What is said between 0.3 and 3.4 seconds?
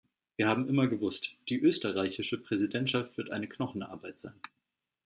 Wir haben immer gewusst, die österreichische Präsidentschaft wird